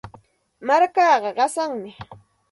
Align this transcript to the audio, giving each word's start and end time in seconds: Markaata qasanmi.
Markaata 0.67 1.31
qasanmi. 1.37 1.91